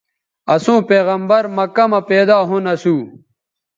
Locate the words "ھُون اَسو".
2.47-2.95